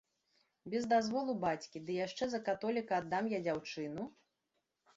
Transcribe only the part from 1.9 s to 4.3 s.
яшчэ за католіка аддам я дзяўчыну?